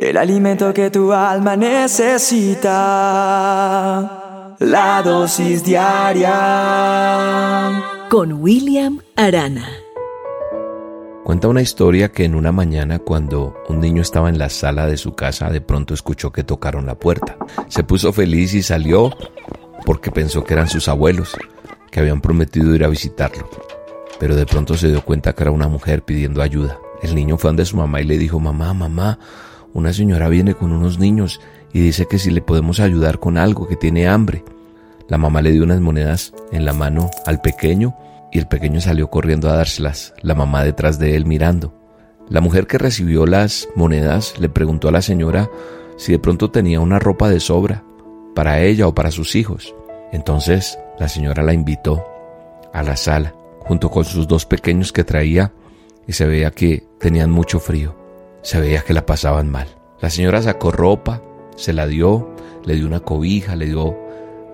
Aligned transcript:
el 0.00 0.16
alimento 0.16 0.72
que 0.72 0.90
tu 0.90 1.12
alma 1.12 1.56
necesita, 1.56 2.56
la 4.58 5.02
dosis 5.02 5.62
diaria. 5.62 6.30
Con 8.08 8.32
William 8.32 9.00
Arana. 9.14 9.68
Cuenta 11.22 11.48
una 11.48 11.60
historia 11.60 12.10
que 12.10 12.24
en 12.24 12.34
una 12.34 12.50
mañana 12.50 12.98
cuando 12.98 13.54
un 13.68 13.80
niño 13.80 14.00
estaba 14.00 14.30
en 14.30 14.38
la 14.38 14.48
sala 14.48 14.86
de 14.86 14.96
su 14.96 15.14
casa 15.14 15.50
de 15.50 15.60
pronto 15.60 15.92
escuchó 15.92 16.32
que 16.32 16.44
tocaron 16.44 16.86
la 16.86 16.94
puerta. 16.98 17.36
Se 17.68 17.84
puso 17.84 18.10
feliz 18.14 18.54
y 18.54 18.62
salió 18.62 19.14
porque 19.84 20.10
pensó 20.10 20.44
que 20.44 20.54
eran 20.54 20.70
sus 20.70 20.88
abuelos, 20.88 21.36
que 21.90 22.00
habían 22.00 22.22
prometido 22.22 22.74
ir 22.74 22.84
a 22.84 22.88
visitarlo. 22.88 23.50
Pero 24.18 24.34
de 24.34 24.46
pronto 24.46 24.78
se 24.78 24.88
dio 24.88 25.04
cuenta 25.04 25.34
que 25.34 25.42
era 25.42 25.50
una 25.50 25.68
mujer 25.68 26.04
pidiendo 26.04 26.40
ayuda. 26.40 26.78
El 27.02 27.14
niño 27.14 27.36
fue 27.36 27.50
donde 27.50 27.66
su 27.66 27.76
mamá 27.76 28.00
y 28.00 28.04
le 28.06 28.16
dijo, 28.16 28.40
mamá, 28.40 28.72
mamá, 28.72 29.18
una 29.72 29.92
señora 29.92 30.28
viene 30.28 30.54
con 30.54 30.72
unos 30.72 30.98
niños 30.98 31.40
y 31.72 31.80
dice 31.80 32.06
que 32.06 32.18
si 32.18 32.30
le 32.30 32.42
podemos 32.42 32.80
ayudar 32.80 33.20
con 33.20 33.38
algo, 33.38 33.68
que 33.68 33.76
tiene 33.76 34.08
hambre. 34.08 34.44
La 35.08 35.18
mamá 35.18 35.42
le 35.42 35.52
dio 35.52 35.64
unas 35.64 35.80
monedas 35.80 36.32
en 36.52 36.64
la 36.64 36.72
mano 36.72 37.10
al 37.26 37.40
pequeño 37.40 37.96
y 38.32 38.38
el 38.38 38.46
pequeño 38.46 38.80
salió 38.80 39.10
corriendo 39.10 39.48
a 39.48 39.56
dárselas, 39.56 40.14
la 40.22 40.34
mamá 40.34 40.64
detrás 40.64 40.98
de 40.98 41.16
él 41.16 41.26
mirando. 41.26 41.74
La 42.28 42.40
mujer 42.40 42.66
que 42.66 42.78
recibió 42.78 43.26
las 43.26 43.68
monedas 43.74 44.38
le 44.38 44.48
preguntó 44.48 44.88
a 44.88 44.92
la 44.92 45.02
señora 45.02 45.50
si 45.96 46.12
de 46.12 46.18
pronto 46.18 46.50
tenía 46.50 46.80
una 46.80 46.98
ropa 46.98 47.28
de 47.28 47.40
sobra 47.40 47.82
para 48.34 48.60
ella 48.60 48.86
o 48.86 48.94
para 48.94 49.10
sus 49.10 49.34
hijos. 49.34 49.74
Entonces 50.12 50.78
la 50.98 51.08
señora 51.08 51.42
la 51.42 51.52
invitó 51.52 52.04
a 52.72 52.82
la 52.82 52.96
sala 52.96 53.34
junto 53.60 53.90
con 53.90 54.04
sus 54.04 54.28
dos 54.28 54.46
pequeños 54.46 54.92
que 54.92 55.04
traía 55.04 55.52
y 56.06 56.12
se 56.12 56.26
veía 56.26 56.50
que 56.50 56.86
tenían 56.98 57.30
mucho 57.30 57.60
frío. 57.60 57.99
Se 58.42 58.60
veía 58.60 58.82
que 58.82 58.94
la 58.94 59.06
pasaban 59.06 59.50
mal. 59.50 59.68
La 60.00 60.10
señora 60.10 60.42
sacó 60.42 60.72
ropa, 60.72 61.22
se 61.56 61.72
la 61.72 61.86
dio, 61.86 62.30
le 62.64 62.74
dio 62.74 62.86
una 62.86 63.00
cobija, 63.00 63.56
le 63.56 63.66
dio 63.66 63.96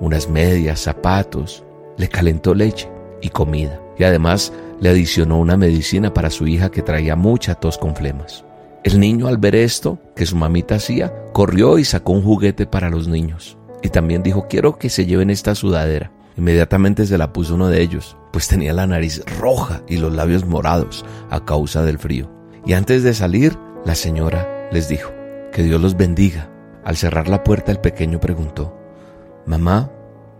unas 0.00 0.28
medias, 0.28 0.80
zapatos, 0.80 1.64
le 1.96 2.08
calentó 2.08 2.54
leche 2.54 2.88
y 3.22 3.30
comida. 3.30 3.80
Y 3.98 4.04
además 4.04 4.52
le 4.80 4.90
adicionó 4.90 5.38
una 5.38 5.56
medicina 5.56 6.12
para 6.12 6.30
su 6.30 6.46
hija 6.46 6.70
que 6.70 6.82
traía 6.82 7.16
mucha 7.16 7.54
tos 7.54 7.78
con 7.78 7.94
flemas. 7.94 8.44
El 8.84 9.00
niño 9.00 9.26
al 9.26 9.38
ver 9.38 9.54
esto 9.54 9.98
que 10.14 10.26
su 10.26 10.36
mamita 10.36 10.76
hacía, 10.76 11.12
corrió 11.32 11.78
y 11.78 11.84
sacó 11.84 12.12
un 12.12 12.22
juguete 12.22 12.66
para 12.66 12.90
los 12.90 13.08
niños. 13.08 13.56
Y 13.82 13.88
también 13.88 14.22
dijo, 14.22 14.46
quiero 14.48 14.78
que 14.78 14.90
se 14.90 15.06
lleven 15.06 15.30
esta 15.30 15.54
sudadera. 15.54 16.12
Inmediatamente 16.36 17.06
se 17.06 17.18
la 17.18 17.32
puso 17.32 17.54
uno 17.54 17.68
de 17.68 17.82
ellos, 17.82 18.16
pues 18.32 18.46
tenía 18.46 18.72
la 18.72 18.86
nariz 18.86 19.24
roja 19.40 19.82
y 19.88 19.96
los 19.96 20.12
labios 20.12 20.44
morados 20.44 21.04
a 21.30 21.44
causa 21.44 21.82
del 21.82 21.98
frío. 21.98 22.30
Y 22.66 22.74
antes 22.74 23.02
de 23.02 23.14
salir, 23.14 23.56
la 23.86 23.94
señora 23.94 24.68
les 24.72 24.88
dijo, 24.88 25.12
que 25.52 25.62
Dios 25.62 25.80
los 25.80 25.96
bendiga. 25.96 26.50
Al 26.84 26.96
cerrar 26.96 27.28
la 27.28 27.44
puerta 27.44 27.70
el 27.70 27.78
pequeño 27.78 28.20
preguntó, 28.20 28.76
Mamá, 29.46 29.90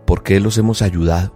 ¿por 0.05 0.21
qué 0.21 0.39
los 0.41 0.57
hemos 0.57 0.81
ayudado? 0.81 1.33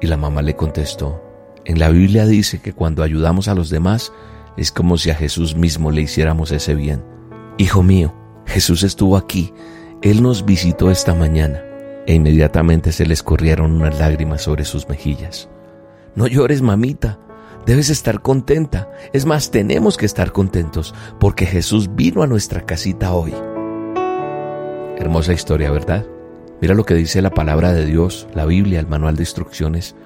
Y 0.00 0.08
la 0.08 0.16
mamá 0.16 0.42
le 0.42 0.56
contestó, 0.56 1.22
en 1.64 1.78
la 1.78 1.90
Biblia 1.90 2.26
dice 2.26 2.60
que 2.60 2.72
cuando 2.72 3.04
ayudamos 3.04 3.46
a 3.46 3.54
los 3.54 3.70
demás 3.70 4.12
es 4.56 4.72
como 4.72 4.98
si 4.98 5.10
a 5.10 5.14
Jesús 5.14 5.54
mismo 5.54 5.92
le 5.92 6.02
hiciéramos 6.02 6.50
ese 6.50 6.74
bien. 6.74 7.04
Hijo 7.56 7.84
mío, 7.84 8.12
Jesús 8.46 8.82
estuvo 8.82 9.16
aquí, 9.16 9.54
Él 10.02 10.22
nos 10.22 10.44
visitó 10.44 10.90
esta 10.90 11.14
mañana 11.14 11.62
e 12.06 12.14
inmediatamente 12.14 12.90
se 12.90 13.06
le 13.06 13.14
escurrieron 13.14 13.72
unas 13.72 13.98
lágrimas 14.00 14.42
sobre 14.42 14.64
sus 14.64 14.88
mejillas. 14.88 15.48
No 16.16 16.26
llores, 16.26 16.62
mamita, 16.62 17.18
debes 17.66 17.90
estar 17.90 18.22
contenta. 18.22 18.90
Es 19.12 19.26
más, 19.26 19.50
tenemos 19.50 19.96
que 19.96 20.06
estar 20.06 20.32
contentos 20.32 20.94
porque 21.18 21.46
Jesús 21.46 21.94
vino 21.94 22.22
a 22.22 22.26
nuestra 22.26 22.66
casita 22.66 23.12
hoy. 23.12 23.34
Hermosa 24.96 25.32
historia, 25.32 25.70
¿verdad? 25.70 26.06
Mira 26.60 26.74
lo 26.74 26.84
que 26.84 26.94
dice 26.94 27.20
la 27.20 27.30
palabra 27.30 27.72
de 27.72 27.84
Dios, 27.84 28.28
la 28.34 28.46
Biblia, 28.46 28.80
el 28.80 28.86
manual 28.86 29.16
de 29.16 29.22
instrucciones, 29.22 29.96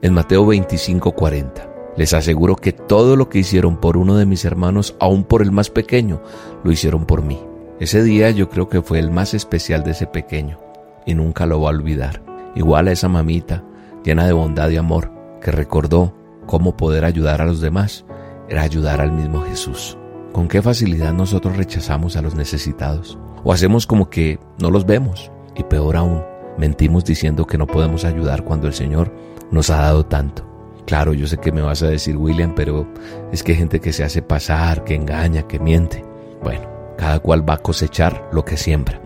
en 0.00 0.14
Mateo 0.14 0.46
25:40. 0.46 1.68
Les 1.96 2.14
aseguro 2.14 2.54
que 2.54 2.72
todo 2.72 3.16
lo 3.16 3.28
que 3.28 3.40
hicieron 3.40 3.78
por 3.78 3.96
uno 3.96 4.16
de 4.16 4.24
mis 4.24 4.44
hermanos, 4.44 4.94
aun 5.00 5.24
por 5.24 5.42
el 5.42 5.50
más 5.50 5.68
pequeño, 5.68 6.22
lo 6.62 6.70
hicieron 6.70 7.04
por 7.04 7.22
mí. 7.22 7.40
Ese 7.80 8.02
día 8.02 8.30
yo 8.30 8.48
creo 8.48 8.68
que 8.68 8.82
fue 8.82 9.00
el 9.00 9.10
más 9.10 9.34
especial 9.34 9.82
de 9.82 9.90
ese 9.90 10.06
pequeño 10.06 10.60
y 11.04 11.14
nunca 11.14 11.46
lo 11.46 11.60
va 11.60 11.70
a 11.70 11.72
olvidar. 11.72 12.22
Igual 12.54 12.88
a 12.88 12.92
esa 12.92 13.08
mamita, 13.08 13.64
llena 14.04 14.26
de 14.26 14.32
bondad 14.32 14.70
y 14.70 14.76
amor, 14.76 15.10
que 15.40 15.50
recordó 15.50 16.14
cómo 16.48 16.76
poder 16.76 17.04
ayudar 17.04 17.40
a 17.40 17.46
los 17.46 17.60
demás, 17.60 18.04
era 18.48 18.62
ayudar 18.62 19.00
al 19.00 19.12
mismo 19.12 19.42
Jesús. 19.42 19.96
¿Con 20.32 20.48
qué 20.48 20.60
facilidad 20.60 21.12
nosotros 21.12 21.56
rechazamos 21.56 22.16
a 22.16 22.22
los 22.22 22.34
necesitados? 22.34 23.16
O 23.44 23.52
hacemos 23.52 23.86
como 23.86 24.10
que 24.10 24.40
no 24.60 24.72
los 24.72 24.84
vemos. 24.84 25.30
Y 25.54 25.62
peor 25.62 25.96
aún, 25.96 26.24
mentimos 26.58 27.04
diciendo 27.04 27.46
que 27.46 27.58
no 27.58 27.68
podemos 27.68 28.04
ayudar 28.04 28.42
cuando 28.42 28.66
el 28.66 28.74
Señor 28.74 29.14
nos 29.52 29.70
ha 29.70 29.76
dado 29.76 30.04
tanto. 30.04 30.44
Claro, 30.84 31.14
yo 31.14 31.28
sé 31.28 31.38
que 31.38 31.52
me 31.52 31.62
vas 31.62 31.84
a 31.84 31.88
decir, 31.88 32.16
William, 32.16 32.54
pero 32.56 32.84
es 33.30 33.44
que 33.44 33.52
hay 33.52 33.58
gente 33.58 33.78
que 33.78 33.92
se 33.92 34.02
hace 34.02 34.22
pasar, 34.22 34.82
que 34.82 34.96
engaña, 34.96 35.46
que 35.46 35.60
miente. 35.60 36.04
Bueno, 36.42 36.68
cada 36.96 37.20
cual 37.20 37.48
va 37.48 37.54
a 37.54 37.62
cosechar 37.62 38.28
lo 38.32 38.44
que 38.44 38.56
siembra 38.56 39.00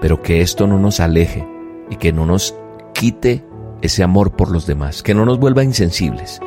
pero 0.00 0.22
que 0.22 0.40
esto 0.40 0.66
no 0.66 0.78
nos 0.78 1.00
aleje 1.00 1.46
y 1.90 1.96
que 1.96 2.12
no 2.12 2.26
nos 2.26 2.54
quite 2.94 3.44
ese 3.82 4.02
amor 4.02 4.32
por 4.32 4.50
los 4.50 4.66
demás, 4.66 5.02
que 5.02 5.14
no 5.14 5.24
nos 5.24 5.38
vuelva 5.38 5.64
insensibles, 5.64 6.40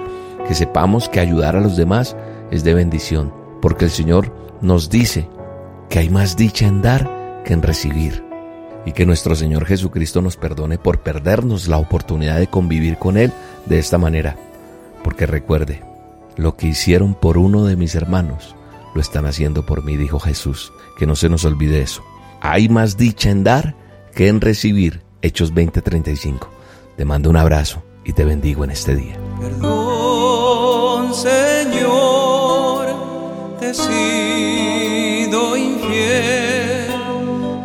que 0.48 0.56
sepamos 0.56 1.10
que 1.10 1.20
ayudar 1.20 1.56
a 1.56 1.62
los 1.62 1.78
demás 1.78 2.16
es 2.52 2.64
de 2.64 2.74
bendición, 2.74 3.34
porque 3.62 3.86
el 3.86 3.92
Señor 3.92 4.34
nos 4.62 4.90
dice 4.90 5.28
que 5.90 6.00
hay 6.00 6.10
más 6.10 6.36
dicha 6.36 6.68
en 6.68 6.82
dar 6.82 7.42
que 7.46 7.54
en 7.54 7.62
recibir, 7.62 8.24
y 8.86 8.92
que 8.92 9.06
nuestro 9.06 9.36
Señor 9.36 9.66
Jesucristo 9.66 10.22
nos 10.22 10.38
perdone 10.38 10.78
por 10.78 11.00
perdernos 11.00 11.68
la 11.68 11.78
oportunidad 11.78 12.40
de 12.40 12.48
convivir 12.48 12.98
con 12.98 13.18
Él 13.18 13.32
de 13.66 13.80
esta 13.80 13.98
manera, 13.98 14.36
porque 15.04 15.26
recuerde, 15.26 15.82
lo 16.36 16.56
que 16.56 16.68
hicieron 16.68 17.14
por 17.14 17.38
uno 17.38 17.66
de 17.66 17.76
mis 17.76 17.96
hermanos, 17.96 18.56
lo 18.96 19.02
están 19.02 19.26
haciendo 19.26 19.66
por 19.66 19.84
mí, 19.84 19.98
dijo 19.98 20.20
Jesús, 20.20 20.72
que 20.98 21.08
no 21.08 21.16
se 21.16 21.30
nos 21.30 21.46
olvide 21.46 21.82
eso. 21.82 22.04
Hay 22.42 22.70
más 22.70 22.98
dicha 22.98 23.30
en 23.30 23.44
dar 23.44 23.76
que 24.14 24.28
en 24.28 24.42
recibir. 24.42 25.02
Hechos 25.22 25.54
20:35. 25.54 26.50
Te 26.98 27.06
mando 27.06 27.30
un 27.30 27.38
abrazo 27.38 27.82
y 28.04 28.14
te 28.14 28.26
bendigo 28.26 28.64
en 28.64 28.72
este 28.72 28.96
día. 28.96 29.18
Perdón, 29.40 30.03
Señor, 31.14 32.88
te 33.60 33.70
he 33.70 33.74
sido 33.74 35.56
infiel. 35.56 36.90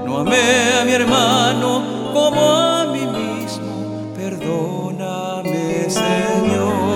No 0.05 0.19
amé 0.19 0.79
a 0.81 0.85
mi 0.85 0.93
hermano 0.93 2.11
como 2.13 2.41
a 2.41 2.87
mí 2.87 3.07
mismo. 3.07 4.13
Perdóname, 4.15 5.89
Señor. 5.89 6.89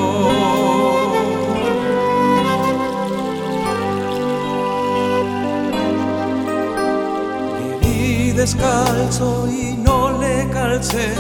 descalzo 8.43 9.47
y 9.49 9.77
no 9.77 10.19
le 10.19 10.49
calcé. 10.51 11.15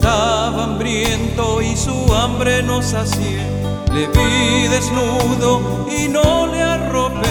Estaba 0.00 0.64
hambriento 0.64 1.60
y 1.60 1.76
su 1.76 2.14
hambre 2.14 2.62
no 2.62 2.80
sacié. 2.80 3.42
Le 3.92 4.06
vi 4.06 4.66
desnudo 4.68 5.60
y 5.94 6.08
no 6.08 6.46
le 6.46 6.62
arropé. 6.62 7.28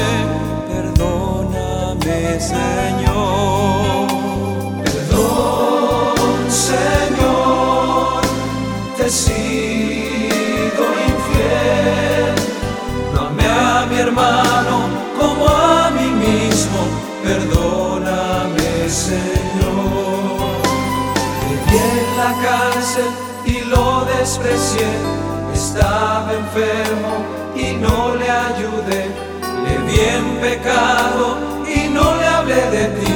Perdóname, 0.72 2.40
Señor. 2.40 3.09
Estaba 25.53 26.31
enfermo 26.34 27.26
y 27.55 27.73
no 27.78 28.14
le 28.14 28.29
ayudé. 28.29 29.08
Le 29.64 29.78
vi 29.87 29.99
en 30.02 30.37
pecado 30.37 31.37
y 31.67 31.90
no 31.90 32.16
le 32.16 32.28
hablé 32.28 32.61
de 32.70 32.85
ti. 32.99 33.09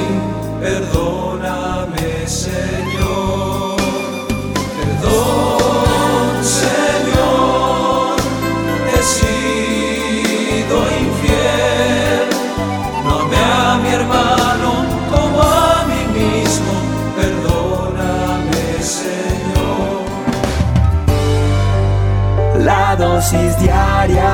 Dosis 22.96 23.58
diaria 23.58 24.32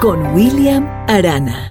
con 0.00 0.32
William 0.34 0.88
Arana. 1.08 1.68